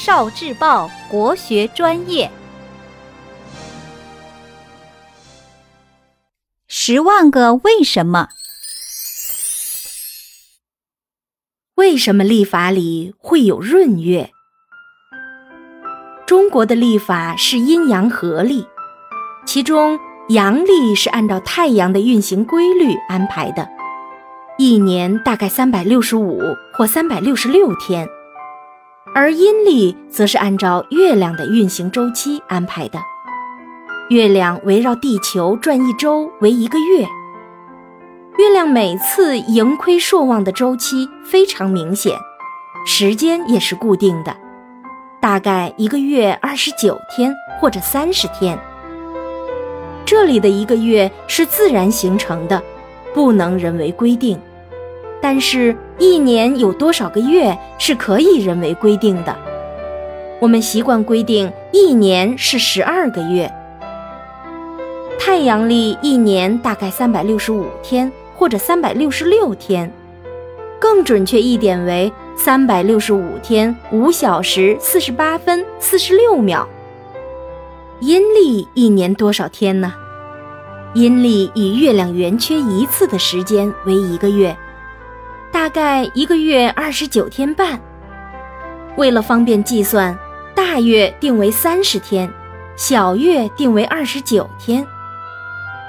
[0.00, 2.30] 少智报国学专业，
[6.68, 8.28] 十万个为什么？
[11.74, 14.30] 为什么历法里会有闰月？
[16.28, 18.64] 中国的历法是阴阳合历，
[19.44, 23.68] 其中阳历是按照太阳的运行规律安排的，
[24.58, 26.40] 一年大概三百六十五
[26.72, 28.08] 或三百六十六天。
[29.18, 33.00] 而阴历则是按照月亮的运行周期安排的，
[34.10, 37.04] 月亮围绕地球转一周为一个月。
[38.38, 42.16] 月亮每次盈亏朔望的周期非常明显，
[42.86, 44.36] 时间也是固定的，
[45.20, 48.56] 大概一个月二十九天或者三十天。
[50.06, 52.62] 这里的一个月是自然形成的，
[53.12, 54.40] 不能人为规定。
[55.20, 59.36] 但是，一年有多少个月是可以人为规定的？
[60.40, 63.52] 我们习惯规定一年是十二个月。
[65.18, 69.92] 太阳历一年大概三百六十五天或者三百六十六天，
[70.78, 76.66] 更准确一点为三百六十五天五小时四十八分四十六秒。
[78.00, 79.92] 阴历一年多少天呢？
[80.94, 84.56] 阴历以月亮圆缺一次的时间为一个月。
[85.50, 87.80] 大概一个月二十九天半。
[88.96, 90.16] 为了方便计算，
[90.54, 92.30] 大月定为三十天，
[92.76, 94.86] 小月定为二十九天。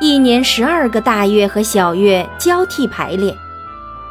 [0.00, 3.36] 一年十二个大月和小月交替排列，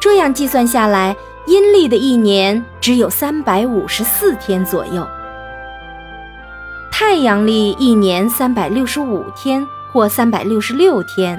[0.00, 1.14] 这样计算下来，
[1.46, 5.06] 阴历的一年只有三百五十四天左右。
[6.90, 11.38] 太阳历一年三百六十五天或三百六十六天，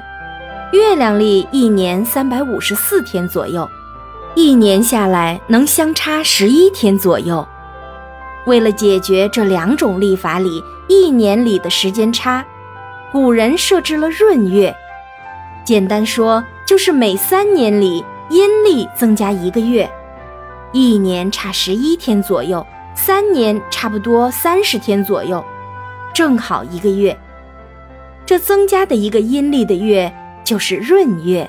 [0.72, 3.68] 月亮历一年三百五十四天左右。
[4.36, 7.46] 一年下来能相差十一天左右。
[8.46, 12.44] 为了解决这两种历法里一年里的时间差，
[13.12, 14.74] 古人设置了闰月。
[15.64, 19.88] 简单说，就是每三年里阴历增加一个月，
[20.72, 25.42] 一年差十一天左右，三年差不多三十天左右，
[26.12, 27.16] 正好一个月。
[28.26, 30.12] 这增加的一个阴历的月
[30.42, 31.48] 就是闰月。